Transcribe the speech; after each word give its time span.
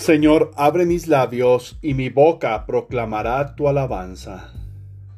Señor, 0.00 0.52
abre 0.56 0.86
mis 0.86 1.08
labios 1.08 1.78
y 1.82 1.92
mi 1.92 2.08
boca 2.08 2.64
proclamará 2.64 3.54
tu 3.54 3.68
alabanza. 3.68 4.50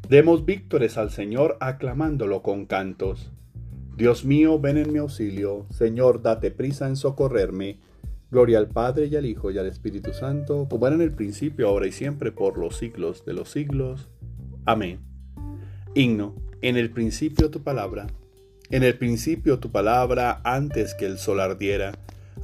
Demos 0.09 0.45
víctores 0.45 0.99
al 0.99 1.13
Señor 1.13 1.57
aclamándolo 1.61 2.43
con 2.43 2.67
cantos. 2.67 3.31
Dios 3.97 4.25
mío, 4.25 4.59
ven 4.59 4.79
en 4.79 4.93
mi 4.93 4.99
auxilio. 4.99 5.67
Señor, 5.71 6.21
date 6.21 6.51
prisa 6.51 6.89
en 6.89 6.97
socorrerme. 6.97 7.79
Gloria 8.33 8.59
al 8.59 8.71
Padre 8.71 9.07
y 9.07 9.15
al 9.15 9.25
Hijo 9.25 9.53
y 9.53 9.59
al 9.59 9.67
Espíritu 9.67 10.13
Santo, 10.13 10.67
como 10.69 10.89
era 10.89 10.97
en 10.97 11.03
el 11.03 11.13
principio, 11.13 11.69
ahora 11.69 11.87
y 11.87 11.93
siempre, 11.93 12.33
por 12.33 12.59
los 12.59 12.77
siglos 12.77 13.25
de 13.25 13.35
los 13.35 13.51
siglos. 13.51 14.09
Amén. 14.67 14.99
Himno. 15.95 16.35
En 16.61 16.77
el 16.77 16.91
principio 16.91 17.53
tu 17.53 17.63
palabra. 17.63 18.09
En 18.69 18.83
el 18.83 18.99
principio 18.99 19.61
tu 19.61 19.71
palabra, 19.71 20.41
antes 20.43 20.95
que 20.95 21.07
el 21.07 21.19
sol 21.19 21.39
ardiera 21.39 21.93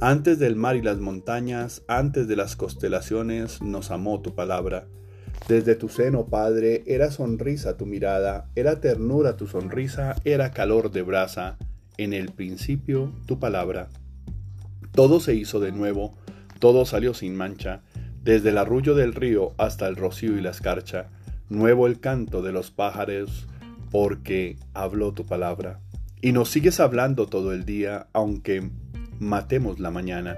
antes 0.01 0.39
del 0.39 0.55
mar 0.55 0.75
y 0.75 0.81
las 0.81 0.99
montañas, 0.99 1.83
antes 1.87 2.27
de 2.27 2.35
las 2.35 2.55
constelaciones, 2.55 3.61
nos 3.61 3.91
amó 3.91 4.21
tu 4.21 4.33
palabra. 4.33 4.85
Desde 5.47 5.75
tu 5.75 5.89
seno, 5.89 6.27
Padre, 6.27 6.83
era 6.85 7.11
sonrisa 7.11 7.75
tu 7.75 7.85
mirada, 7.85 8.49
era 8.55 8.79
ternura 8.79 9.35
tu 9.35 9.47
sonrisa, 9.47 10.15
era 10.23 10.51
calor 10.51 10.91
de 10.91 11.01
brasa. 11.01 11.57
En 11.97 12.13
el 12.13 12.31
principio, 12.31 13.11
tu 13.25 13.39
palabra. 13.39 13.89
Todo 14.93 15.19
se 15.19 15.35
hizo 15.35 15.59
de 15.59 15.71
nuevo, 15.71 16.15
todo 16.59 16.85
salió 16.85 17.13
sin 17.13 17.35
mancha, 17.35 17.81
desde 18.23 18.49
el 18.49 18.57
arrullo 18.57 18.95
del 18.95 19.13
río 19.13 19.53
hasta 19.57 19.87
el 19.87 19.95
rocío 19.95 20.37
y 20.37 20.41
la 20.41 20.51
escarcha. 20.51 21.09
Nuevo 21.49 21.87
el 21.87 21.99
canto 21.99 22.41
de 22.41 22.51
los 22.51 22.71
pájaros, 22.71 23.47
porque 23.91 24.57
habló 24.73 25.13
tu 25.13 25.25
palabra. 25.25 25.79
Y 26.21 26.31
nos 26.31 26.49
sigues 26.49 26.79
hablando 26.79 27.27
todo 27.27 27.53
el 27.53 27.65
día, 27.65 28.07
aunque 28.13 28.69
matemos 29.19 29.79
la 29.79 29.91
mañana, 29.91 30.37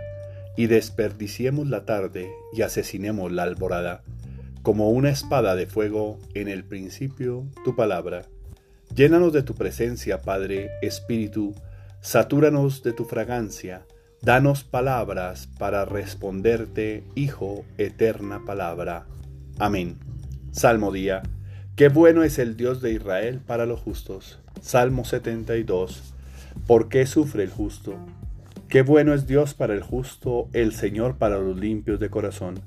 y 0.57 0.67
desperdiciemos 0.67 1.67
la 1.67 1.85
tarde 1.85 2.31
y 2.53 2.61
asesinemos 2.61 3.31
la 3.31 3.43
alborada, 3.43 4.03
como 4.63 4.89
una 4.89 5.09
espada 5.09 5.55
de 5.55 5.65
fuego 5.65 6.19
en 6.33 6.47
el 6.47 6.63
principio 6.63 7.45
tu 7.63 7.75
palabra. 7.75 8.23
Llénanos 8.93 9.33
de 9.33 9.43
tu 9.43 9.55
presencia, 9.55 10.21
Padre, 10.21 10.69
Espíritu, 10.81 11.55
satúranos 12.02 12.83
de 12.83 12.93
tu 12.93 13.05
fragancia, 13.05 13.85
danos 14.21 14.63
palabras 14.63 15.47
para 15.57 15.85
responderte, 15.85 17.03
Hijo, 17.15 17.63
eterna 17.77 18.43
palabra. 18.45 19.05
Amén. 19.57 19.97
Salmo 20.52 20.91
día. 20.91 21.23
Qué 21.75 21.87
bueno 21.87 22.23
es 22.23 22.37
el 22.37 22.57
Dios 22.57 22.81
de 22.81 22.91
Israel 22.91 23.39
para 23.45 23.65
los 23.65 23.79
justos. 23.79 24.39
Salmo 24.59 25.05
72. 25.05 26.13
¿Por 26.67 26.89
qué 26.89 27.05
sufre 27.05 27.43
el 27.43 27.49
justo? 27.49 27.95
Qué 28.72 28.83
bueno 28.83 29.14
es 29.14 29.27
Dios 29.27 29.53
para 29.53 29.73
el 29.73 29.81
justo, 29.83 30.47
el 30.53 30.72
Señor 30.72 31.17
para 31.17 31.38
los 31.38 31.59
limpios 31.59 32.00
de 32.00 32.09
corazón. 32.09 32.61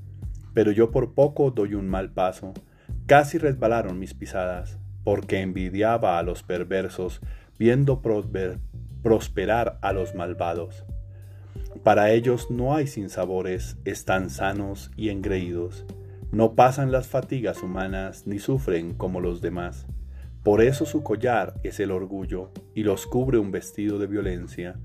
Pero 0.52 0.70
yo 0.70 0.91
por 0.91 1.14
poco 1.14 1.50
doy 1.50 1.72
un 1.72 1.88
mal 1.88 2.10
paso. 2.10 2.52
Casi 3.06 3.38
resbalaron 3.38 3.98
mis 3.98 4.12
pisadas, 4.12 4.78
porque 5.02 5.41
envidiaba 5.41 6.19
a 6.19 6.22
los 6.22 6.42
perversos, 6.42 7.22
viendo 7.58 8.02
prosperar 9.02 9.78
a 9.80 9.94
los 9.94 10.14
malvados. 10.14 10.84
Para 11.82 12.10
ellos 12.10 12.50
no 12.50 12.75
hay 12.75 12.86
sinsabores, 12.86 13.78
están 13.86 14.28
sanos 14.28 14.91
y 14.98 15.08
engreídos. 15.08 15.86
No 16.32 16.52
pasan 16.52 16.92
las 16.92 17.06
fatigas 17.06 17.62
humanas 17.62 18.27
ni 18.27 18.41
sufren 18.41 18.92
como 18.92 19.22
los 19.22 19.41
demás. 19.41 19.86
Por 20.42 20.60
eso 20.60 20.84
su 20.84 21.03
collar 21.03 21.54
es 21.62 21.81
el 21.81 21.91
orgullo 21.91 22.50
y 22.75 22.82
los 22.82 23.06
cubre 23.06 23.38
un 23.38 23.50
vestido 23.50 23.98
de 23.98 24.06
violencia 24.06 24.76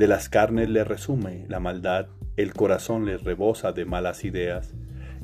de 0.00 0.06
las 0.06 0.30
carnes 0.30 0.70
le 0.70 0.82
resume 0.82 1.44
la 1.50 1.60
maldad, 1.60 2.06
el 2.38 2.54
corazón 2.54 3.04
les 3.04 3.22
rebosa 3.22 3.72
de 3.72 3.84
malas 3.84 4.24
ideas. 4.24 4.72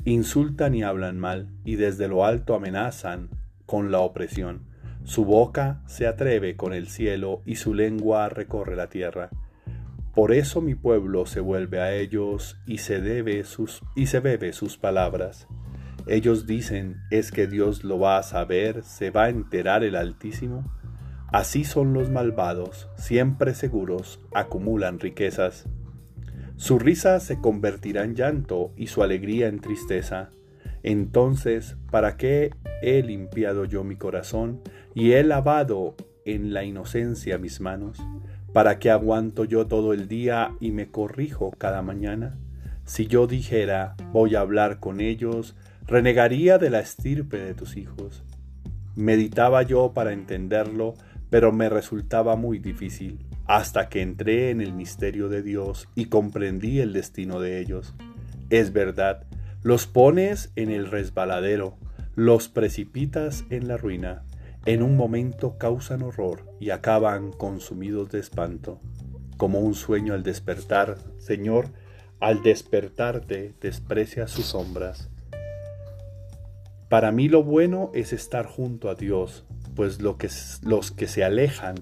Insultan 0.05 0.75
y 0.75 0.83
hablan 0.83 1.17
mal, 1.17 1.49
y 1.65 1.77
desde 1.77 2.07
lo 2.07 2.23
alto 2.25 2.53
amenazan 2.53 3.31
con 3.65 3.91
la 3.91 4.01
opresión. 4.01 4.67
Su 5.03 5.25
boca 5.25 5.81
se 5.87 6.05
atreve 6.05 6.57
con 6.57 6.73
el 6.73 6.89
cielo 6.89 7.41
y 7.43 7.55
su 7.55 7.73
lengua 7.73 8.29
recorre 8.29 8.75
la 8.75 8.87
tierra. 8.87 9.31
Por 10.13 10.31
eso 10.31 10.61
mi 10.61 10.75
pueblo 10.75 11.25
se 11.25 11.39
vuelve 11.39 11.81
a 11.81 11.95
ellos 11.95 12.59
y 12.67 12.77
se 12.77 13.01
debe 13.01 13.45
sus 13.45 13.81
y 13.95 14.05
se 14.05 14.19
bebe 14.19 14.53
sus 14.53 14.77
palabras. 14.77 15.47
Ellos 16.05 16.45
dicen, 16.45 16.97
¿es 17.09 17.31
que 17.31 17.47
Dios 17.47 17.83
lo 17.83 17.97
va 17.97 18.19
a 18.19 18.23
saber? 18.23 18.83
¿Se 18.83 19.09
va 19.09 19.23
a 19.23 19.29
enterar 19.29 19.83
el 19.83 19.95
Altísimo? 19.95 20.71
Así 21.27 21.65
son 21.65 21.93
los 21.93 22.09
malvados, 22.09 22.89
siempre 22.95 23.53
seguros, 23.53 24.19
acumulan 24.33 24.99
riquezas. 24.99 25.65
Su 26.55 26.79
risa 26.79 27.19
se 27.19 27.39
convertirá 27.41 28.03
en 28.03 28.15
llanto 28.15 28.71
y 28.77 28.87
su 28.87 29.03
alegría 29.03 29.47
en 29.47 29.59
tristeza. 29.59 30.29
Entonces, 30.83 31.75
¿para 31.91 32.15
qué 32.15 32.51
he 32.81 33.03
limpiado 33.03 33.65
yo 33.65 33.83
mi 33.83 33.95
corazón 33.97 34.61
y 34.95 35.11
he 35.11 35.23
lavado 35.23 35.95
en 36.25 36.53
la 36.53 36.63
inocencia 36.63 37.37
mis 37.37 37.59
manos? 37.59 37.99
¿Para 38.53 38.79
qué 38.79 38.89
aguanto 38.89 39.43
yo 39.43 39.67
todo 39.67 39.93
el 39.93 40.07
día 40.07 40.55
y 40.59 40.71
me 40.71 40.89
corrijo 40.89 41.51
cada 41.57 41.81
mañana? 41.81 42.37
Si 42.85 43.05
yo 43.05 43.27
dijera, 43.27 43.95
voy 44.13 44.35
a 44.35 44.39
hablar 44.39 44.79
con 44.79 45.01
ellos, 45.01 45.55
renegaría 45.85 46.57
de 46.57 46.69
la 46.69 46.79
estirpe 46.79 47.37
de 47.37 47.53
tus 47.53 47.75
hijos. 47.75 48.23
Meditaba 48.95 49.61
yo 49.61 49.91
para 49.93 50.13
entenderlo, 50.13 50.95
pero 51.29 51.51
me 51.51 51.69
resultaba 51.69 52.35
muy 52.35 52.59
difícil, 52.59 53.25
hasta 53.45 53.89
que 53.89 54.01
entré 54.01 54.49
en 54.49 54.61
el 54.61 54.73
misterio 54.73 55.29
de 55.29 55.41
Dios 55.41 55.87
y 55.95 56.05
comprendí 56.05 56.79
el 56.79 56.93
destino 56.93 57.39
de 57.39 57.59
ellos. 57.59 57.95
Es 58.49 58.73
verdad, 58.73 59.25
los 59.63 59.87
pones 59.87 60.51
en 60.55 60.69
el 60.69 60.89
resbaladero, 60.89 61.77
los 62.15 62.49
precipitas 62.49 63.45
en 63.49 63.67
la 63.67 63.77
ruina, 63.77 64.23
en 64.65 64.83
un 64.83 64.97
momento 64.97 65.57
causan 65.57 66.01
horror 66.01 66.43
y 66.59 66.71
acaban 66.71 67.31
consumidos 67.31 68.09
de 68.09 68.19
espanto. 68.19 68.81
Como 69.37 69.59
un 69.59 69.75
sueño 69.75 70.13
al 70.13 70.23
despertar, 70.23 70.97
Señor, 71.19 71.69
al 72.19 72.41
despertarte 72.41 73.53
desprecia 73.61 74.27
sus 74.27 74.45
sombras. 74.47 75.09
Para 76.89 77.11
mí 77.11 77.29
lo 77.29 77.43
bueno 77.43 77.91
es 77.93 78.13
estar 78.13 78.45
junto 78.45 78.89
a 78.89 78.95
Dios, 78.95 79.45
pues 79.77 79.99
los 80.01 80.91
que 80.91 81.07
se 81.07 81.23
alejan 81.23 81.75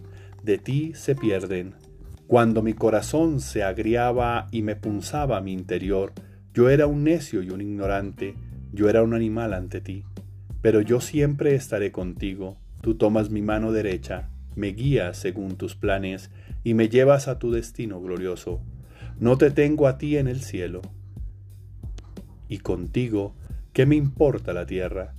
de 0.43 0.57
ti 0.57 0.91
se 0.95 1.15
pierden. 1.15 1.75
Cuando 2.27 2.61
mi 2.61 2.73
corazón 2.73 3.39
se 3.39 3.63
agriaba 3.63 4.47
y 4.51 4.63
me 4.63 4.75
punzaba 4.75 5.39
mi 5.39 5.53
interior, 5.53 6.11
yo 6.53 6.69
era 6.69 6.87
un 6.87 7.05
necio 7.05 7.41
y 7.41 7.51
un 7.51 7.61
ignorante, 7.61 8.35
yo 8.73 8.89
era 8.89 9.01
un 9.01 9.13
animal 9.13 9.53
ante 9.53 9.79
ti. 9.79 10.03
Pero 10.61 10.81
yo 10.81 10.99
siempre 10.99 11.55
estaré 11.55 11.93
contigo, 11.93 12.57
tú 12.81 12.95
tomas 12.95 13.29
mi 13.29 13.41
mano 13.41 13.71
derecha, 13.71 14.27
me 14.55 14.73
guías 14.73 15.15
según 15.15 15.55
tus 15.55 15.75
planes 15.75 16.31
y 16.65 16.73
me 16.73 16.89
llevas 16.89 17.29
a 17.29 17.39
tu 17.39 17.49
destino 17.49 18.01
glorioso. 18.01 18.59
No 19.21 19.37
te 19.37 19.51
tengo 19.51 19.87
a 19.87 19.97
ti 19.97 20.17
en 20.17 20.27
el 20.27 20.41
cielo. 20.41 20.81
Y 22.49 22.57
contigo, 22.57 23.35
¿qué 23.71 23.85
me 23.85 23.95
importa 23.95 24.51
la 24.51 24.65
tierra? 24.65 25.13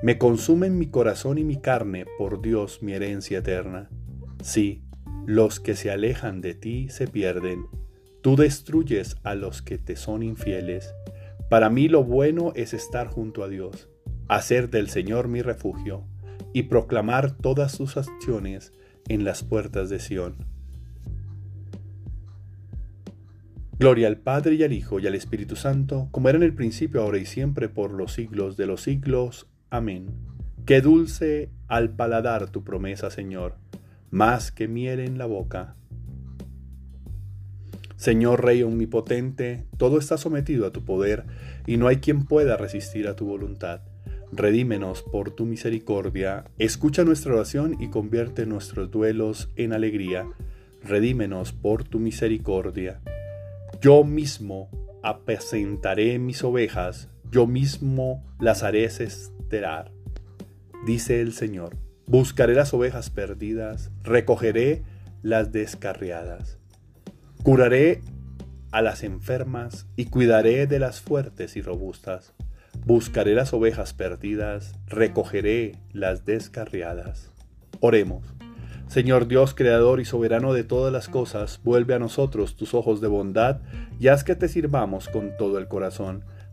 Me 0.00 0.16
consumen 0.16 0.78
mi 0.78 0.86
corazón 0.86 1.38
y 1.38 1.44
mi 1.44 1.60
carne, 1.60 2.06
por 2.18 2.40
Dios 2.40 2.82
mi 2.82 2.92
herencia 2.92 3.38
eterna. 3.38 3.90
Sí, 4.42 4.84
los 5.26 5.58
que 5.58 5.74
se 5.74 5.90
alejan 5.90 6.40
de 6.40 6.54
ti 6.54 6.88
se 6.88 7.08
pierden. 7.08 7.66
Tú 8.22 8.36
destruyes 8.36 9.16
a 9.24 9.34
los 9.34 9.60
que 9.60 9.76
te 9.76 9.96
son 9.96 10.22
infieles. 10.22 10.94
Para 11.50 11.68
mí 11.68 11.88
lo 11.88 12.04
bueno 12.04 12.52
es 12.54 12.74
estar 12.74 13.08
junto 13.08 13.42
a 13.42 13.48
Dios, 13.48 13.90
hacer 14.28 14.70
del 14.70 14.88
Señor 14.88 15.26
mi 15.26 15.42
refugio 15.42 16.04
y 16.52 16.64
proclamar 16.64 17.36
todas 17.36 17.72
sus 17.72 17.96
acciones 17.96 18.72
en 19.08 19.24
las 19.24 19.42
puertas 19.42 19.90
de 19.90 19.98
Sión. 19.98 20.36
Gloria 23.80 24.06
al 24.06 24.18
Padre 24.18 24.54
y 24.54 24.62
al 24.62 24.72
Hijo 24.72 25.00
y 25.00 25.06
al 25.08 25.14
Espíritu 25.14 25.56
Santo, 25.56 26.08
como 26.12 26.28
era 26.28 26.38
en 26.38 26.44
el 26.44 26.54
principio, 26.54 27.02
ahora 27.02 27.18
y 27.18 27.26
siempre, 27.26 27.68
por 27.68 27.92
los 27.92 28.12
siglos 28.12 28.56
de 28.56 28.66
los 28.66 28.82
siglos. 28.82 29.48
Amén. 29.70 30.06
Qué 30.64 30.80
dulce 30.80 31.50
al 31.66 31.90
paladar 31.90 32.48
tu 32.50 32.64
promesa, 32.64 33.10
Señor, 33.10 33.56
más 34.10 34.50
que 34.50 34.66
miel 34.66 35.00
en 35.00 35.18
la 35.18 35.26
boca. 35.26 35.76
Señor 37.96 38.44
Rey 38.44 38.62
omnipotente, 38.62 39.66
todo 39.76 39.98
está 39.98 40.16
sometido 40.16 40.66
a 40.66 40.72
tu 40.72 40.86
poder, 40.86 41.24
y 41.66 41.76
no 41.76 41.86
hay 41.86 41.98
quien 41.98 42.24
pueda 42.24 42.56
resistir 42.56 43.08
a 43.08 43.16
tu 43.16 43.26
voluntad. 43.26 43.82
Redímenos 44.32 45.02
por 45.02 45.32
tu 45.32 45.44
misericordia, 45.44 46.44
escucha 46.58 47.04
nuestra 47.04 47.34
oración 47.34 47.76
y 47.78 47.88
convierte 47.88 48.46
nuestros 48.46 48.90
duelos 48.90 49.50
en 49.56 49.74
alegría. 49.74 50.26
Redímenos 50.82 51.52
por 51.52 51.84
tu 51.84 51.98
misericordia. 51.98 53.00
Yo 53.82 54.02
mismo 54.04 54.70
apacentaré 55.02 56.18
mis 56.18 56.42
ovejas, 56.42 57.10
yo 57.30 57.46
mismo 57.46 58.24
las 58.40 58.62
haré 58.62 58.84
dice 60.86 61.20
el 61.20 61.32
Señor. 61.32 61.76
Buscaré 62.06 62.54
las 62.54 62.72
ovejas 62.72 63.10
perdidas, 63.10 63.90
recogeré 64.02 64.82
las 65.22 65.52
descarriadas. 65.52 66.58
Curaré 67.42 68.00
a 68.70 68.82
las 68.82 69.02
enfermas 69.02 69.86
y 69.96 70.06
cuidaré 70.06 70.66
de 70.66 70.78
las 70.78 71.00
fuertes 71.00 71.56
y 71.56 71.62
robustas. 71.62 72.34
Buscaré 72.84 73.34
las 73.34 73.52
ovejas 73.52 73.92
perdidas, 73.92 74.74
recogeré 74.86 75.76
las 75.92 76.24
descarriadas. 76.24 77.30
Oremos. 77.80 78.24
Señor 78.88 79.28
Dios, 79.28 79.54
Creador 79.54 80.00
y 80.00 80.06
Soberano 80.06 80.54
de 80.54 80.64
todas 80.64 80.90
las 80.90 81.10
cosas, 81.10 81.60
vuelve 81.62 81.94
a 81.94 81.98
nosotros 81.98 82.56
tus 82.56 82.72
ojos 82.72 83.02
de 83.02 83.08
bondad 83.08 83.60
y 84.00 84.08
haz 84.08 84.24
que 84.24 84.34
te 84.34 84.48
sirvamos 84.48 85.08
con 85.08 85.36
todo 85.36 85.58
el 85.58 85.68
corazón, 85.68 86.24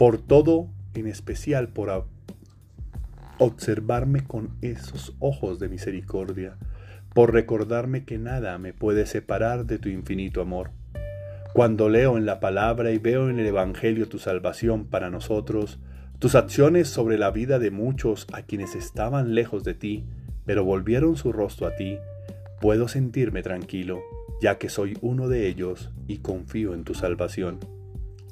por 0.00 0.16
todo, 0.16 0.66
en 0.94 1.06
especial 1.06 1.68
por 1.68 2.06
observarme 3.36 4.24
con 4.24 4.56
esos 4.62 5.14
ojos 5.18 5.58
de 5.58 5.68
misericordia, 5.68 6.56
por 7.12 7.34
recordarme 7.34 8.06
que 8.06 8.16
nada 8.16 8.56
me 8.56 8.72
puede 8.72 9.04
separar 9.04 9.66
de 9.66 9.78
tu 9.78 9.90
infinito 9.90 10.40
amor. 10.40 10.70
Cuando 11.52 11.90
leo 11.90 12.16
en 12.16 12.24
la 12.24 12.40
palabra 12.40 12.92
y 12.92 12.98
veo 12.98 13.28
en 13.28 13.38
el 13.40 13.44
Evangelio 13.44 14.08
tu 14.08 14.18
salvación 14.18 14.86
para 14.86 15.10
nosotros, 15.10 15.78
tus 16.18 16.34
acciones 16.34 16.88
sobre 16.88 17.18
la 17.18 17.30
vida 17.30 17.58
de 17.58 17.70
muchos 17.70 18.26
a 18.32 18.40
quienes 18.40 18.74
estaban 18.74 19.34
lejos 19.34 19.64
de 19.64 19.74
ti, 19.74 20.06
pero 20.46 20.64
volvieron 20.64 21.18
su 21.18 21.30
rostro 21.30 21.66
a 21.66 21.76
ti, 21.76 21.98
puedo 22.58 22.88
sentirme 22.88 23.42
tranquilo, 23.42 24.00
ya 24.40 24.56
que 24.56 24.70
soy 24.70 24.96
uno 25.02 25.28
de 25.28 25.46
ellos 25.46 25.90
y 26.08 26.20
confío 26.20 26.72
en 26.72 26.84
tu 26.84 26.94
salvación. 26.94 27.58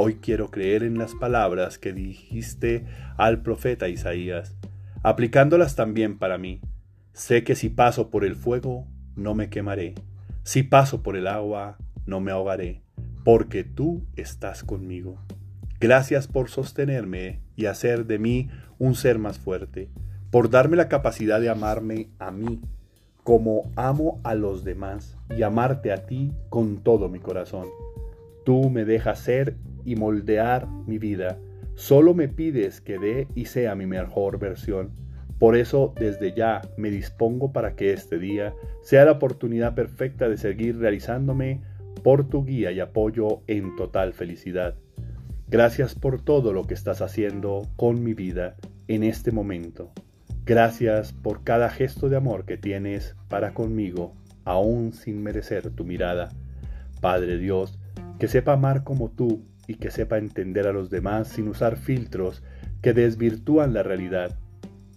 Hoy 0.01 0.19
quiero 0.23 0.53
creer 0.53 0.85
en 0.85 0.97
las 0.97 1.17
palabras 1.17 1.77
que 1.77 1.93
dijiste 1.93 2.87
al 3.17 3.43
profeta 3.43 3.89
Isaías, 3.89 4.55
aplicándolas 5.03 5.75
también 5.75 6.19
para 6.19 6.39
mí. 6.39 6.61
Sé 7.15 7.43
que 7.43 7.57
si 7.57 7.69
paso 7.69 8.09
por 8.09 8.25
el 8.25 8.37
fuego, 8.37 8.87
no 9.17 9.35
me 9.35 9.51
quemaré. 9.51 9.97
Si 10.45 10.63
paso 10.63 11.03
por 11.03 11.17
el 11.17 11.27
agua, 11.27 11.79
no 12.07 12.21
me 12.21 12.31
ahogaré, 12.31 12.81
porque 13.25 13.65
tú 13.65 14.07
estás 14.15 14.63
conmigo. 14.63 15.19
Gracias 15.81 16.29
por 16.29 16.49
sostenerme 16.49 17.41
y 17.57 17.67
hacer 17.67 18.07
de 18.07 18.21
mí 18.21 18.51
un 18.79 18.95
ser 18.95 19.19
más 19.19 19.41
fuerte, 19.41 19.91
por 20.31 20.49
darme 20.49 20.77
la 20.77 20.89
capacidad 20.89 21.41
de 21.41 21.49
amarme 21.49 22.11
a 22.21 22.31
mí 22.31 22.61
como 23.25 23.73
amo 23.75 24.21
a 24.23 24.37
los 24.37 24.63
demás 24.63 25.19
y 25.37 25.43
amarte 25.43 25.91
a 25.91 26.07
ti 26.07 26.33
con 26.51 26.85
todo 26.85 27.09
mi 27.09 27.19
corazón. 27.19 27.67
Tú 28.45 28.71
me 28.71 28.85
dejas 28.85 29.19
ser 29.19 29.57
y 29.89 29.97
moldear 29.97 30.69
mi 30.87 30.99
vida. 30.99 31.39
Solo 31.75 32.13
me 32.13 32.29
pides 32.29 32.81
que 32.81 32.99
dé 32.99 33.29
y 33.35 33.47
sea 33.47 33.75
mi 33.75 33.87
mejor 33.87 34.39
versión. 34.39 34.91
Por 35.39 35.57
eso 35.57 35.95
desde 35.99 36.35
ya 36.35 36.61
me 36.77 36.91
dispongo 36.91 37.53
para 37.53 37.77
que 37.77 37.93
este 37.93 38.19
día 38.19 38.53
sea 38.83 39.05
la 39.05 39.13
oportunidad 39.13 39.75
perfecta 39.75 40.29
de 40.29 40.37
seguir 40.37 40.79
realizándome 40.79 41.61
por 42.03 42.29
tu 42.29 42.45
guía 42.45 42.73
y 42.73 42.81
apoyo 42.81 43.43
en 43.47 43.77
total 43.77 44.13
felicidad. 44.13 44.75
Gracias 45.49 45.95
por 45.95 46.21
todo 46.21 46.53
lo 46.53 46.65
que 46.65 46.75
estás 46.75 47.01
haciendo 47.01 47.63
con 47.77 48.03
mi 48.03 48.13
vida 48.13 48.57
en 48.89 49.05
este 49.05 49.33
momento. 49.33 49.93
Gracias 50.45 51.13
por 51.13 51.45
cada 51.45 51.71
gesto 51.71 52.09
de 52.09 52.17
amor 52.17 52.45
que 52.45 52.57
tienes 52.57 53.15
para 53.29 53.55
conmigo, 53.55 54.15
aún 54.45 54.93
sin 54.93 55.23
merecer 55.23 55.71
tu 55.71 55.85
mirada. 55.85 56.31
Padre 57.01 57.39
Dios, 57.39 57.79
que 58.19 58.27
sepa 58.27 58.55
amar 58.55 58.83
como 58.83 59.11
tú 59.11 59.43
y 59.69 59.77
que 59.77 59.93
sepa 59.93 60.19
entender 60.19 60.67
a 60.67 60.73
los 60.73 60.91
demás 60.91 61.29
sin 61.29 61.47
usar 61.47 61.77
filtros 61.77 62.43
que 62.83 62.93
desvirtúan 62.93 63.73
la 63.73 63.85
realidad. 63.85 64.37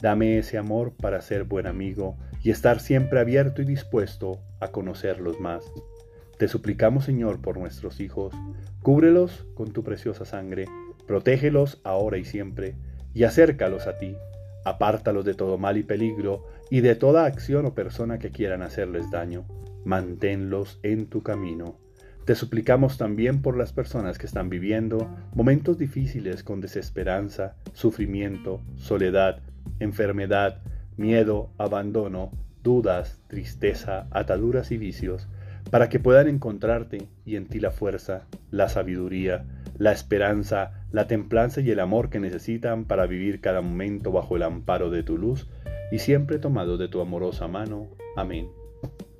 Dame 0.01 0.39
ese 0.39 0.57
amor 0.57 0.93
para 0.95 1.21
ser 1.21 1.43
buen 1.43 1.67
amigo 1.67 2.17
y 2.41 2.49
estar 2.49 2.79
siempre 2.79 3.19
abierto 3.19 3.61
y 3.61 3.65
dispuesto 3.65 4.39
a 4.59 4.69
conocerlos 4.69 5.39
más. 5.39 5.63
Te 6.39 6.47
suplicamos, 6.47 7.05
Señor, 7.05 7.39
por 7.39 7.59
nuestros 7.59 7.99
hijos, 7.99 8.33
cúbrelos 8.81 9.45
con 9.53 9.73
tu 9.73 9.83
preciosa 9.83 10.25
sangre, 10.25 10.65
protégelos 11.05 11.79
ahora 11.83 12.17
y 12.17 12.25
siempre, 12.25 12.73
y 13.13 13.25
acércalos 13.25 13.85
a 13.85 13.99
ti 13.99 14.15
Apártalos 14.63 15.25
de 15.25 15.33
todo 15.33 15.57
mal 15.57 15.77
y 15.77 15.83
peligro 15.83 16.45
y 16.69 16.81
de 16.81 16.95
toda 16.95 17.25
acción 17.25 17.65
o 17.65 17.73
persona 17.73 18.19
que 18.19 18.29
quieran 18.29 18.61
hacerles 18.61 19.09
daño. 19.09 19.45
Manténlos 19.85 20.79
en 20.83 21.07
tu 21.07 21.23
camino. 21.23 21.79
Te 22.25 22.35
suplicamos 22.35 22.97
también 22.97 23.41
por 23.41 23.57
las 23.57 23.73
personas 23.73 24.19
que 24.19 24.27
están 24.27 24.49
viviendo 24.49 25.09
momentos 25.33 25.79
difíciles 25.79 26.43
con 26.43 26.61
desesperanza, 26.61 27.55
sufrimiento, 27.73 28.61
soledad, 28.77 29.39
enfermedad, 29.79 30.59
miedo, 30.97 31.49
abandono, 31.57 32.31
dudas, 32.63 33.19
tristeza, 33.27 34.07
ataduras 34.11 34.71
y 34.71 34.77
vicios, 34.77 35.27
para 35.71 35.89
que 35.89 35.99
puedan 35.99 36.27
encontrarte 36.27 37.07
y 37.25 37.37
en 37.37 37.47
ti 37.47 37.59
la 37.59 37.71
fuerza, 37.71 38.27
la 38.51 38.69
sabiduría, 38.69 39.45
la 39.79 39.91
esperanza, 39.91 40.85
la 40.91 41.07
templanza 41.07 41.61
y 41.61 41.71
el 41.71 41.79
amor 41.79 42.11
que 42.11 42.19
necesitan 42.19 42.85
para 42.85 43.07
vivir 43.07 43.41
cada 43.41 43.61
momento 43.61 44.11
bajo 44.11 44.35
el 44.35 44.43
amparo 44.43 44.91
de 44.91 45.01
tu 45.01 45.17
luz 45.17 45.47
y 45.91 45.97
siempre 45.97 46.37
tomado 46.37 46.77
de 46.77 46.87
tu 46.87 47.01
amorosa 47.01 47.47
mano. 47.47 47.87
Amén. 48.15 48.47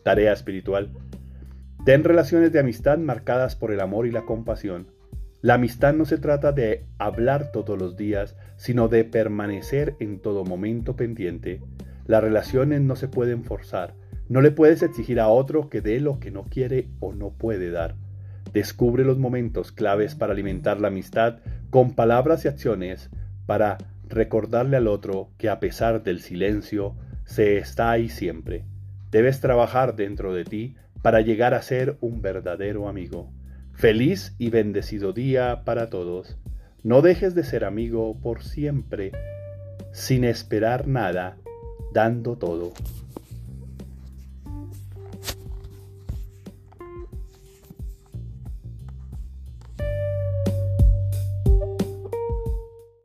Tarea 0.04 0.34
espiritual. 0.34 0.92
Ten 1.84 2.04
relaciones 2.04 2.52
de 2.52 2.60
amistad 2.60 3.00
marcadas 3.00 3.56
por 3.56 3.72
el 3.72 3.80
amor 3.80 4.06
y 4.06 4.12
la 4.12 4.22
compasión. 4.22 4.86
La 5.42 5.56
amistad 5.56 5.96
no 5.96 6.06
se 6.06 6.20
trata 6.20 6.52
de 6.52 6.86
hablar 7.00 7.52
todos 7.52 7.80
los 7.80 7.98
días, 7.98 8.38
sino 8.56 8.88
de 8.88 9.04
permanecer 9.04 9.96
en 10.00 10.20
todo 10.20 10.46
momento 10.46 10.96
pendiente. 10.96 11.60
Las 12.06 12.22
relaciones 12.22 12.82
no 12.82 12.96
se 12.96 13.08
pueden 13.08 13.44
forzar. 13.44 13.96
No 14.30 14.42
le 14.42 14.52
puedes 14.52 14.84
exigir 14.84 15.20
a 15.20 15.30
otro 15.30 15.70
que 15.70 15.82
dé 15.82 16.00
lo 16.00 16.20
que 16.20 16.30
no 16.30 16.44
quiere 16.44 16.88
o 17.00 17.14
no 17.14 17.32
puede 17.32 17.72
dar. 17.72 17.96
Descubre 18.54 19.04
los 19.04 19.18
momentos 19.18 19.72
claves 19.72 20.14
para 20.14 20.34
alimentar 20.34 20.80
la 20.80 20.90
amistad 20.90 21.40
con 21.72 21.96
palabras 21.96 22.46
y 22.46 22.48
acciones 22.48 23.10
para 23.48 23.80
recordarle 24.08 24.78
al 24.78 24.88
otro 24.88 25.32
que 25.40 25.50
a 25.50 25.60
pesar 25.60 26.04
del 26.04 26.20
silencio, 26.20 26.96
se 27.26 27.58
está 27.58 27.90
ahí 27.90 28.08
siempre. 28.08 28.66
Debes 29.10 29.40
trabajar 29.40 29.96
dentro 29.96 30.32
de 30.34 30.46
ti 30.46 30.76
para 31.02 31.22
llegar 31.22 31.54
a 31.54 31.62
ser 31.62 31.98
un 32.02 32.22
verdadero 32.22 32.88
amigo. 32.88 33.32
Feliz 33.74 34.36
y 34.38 34.50
bendecido 34.50 35.14
día 35.14 35.64
para 35.66 35.90
todos. 35.90 36.38
No 36.84 37.02
dejes 37.02 37.36
de 37.36 37.44
ser 37.44 37.64
amigo 37.64 38.20
por 38.22 38.44
siempre, 38.44 39.12
sin 39.92 40.24
esperar 40.24 40.88
nada, 40.88 41.38
dando 41.94 42.38
todo. 42.38 42.74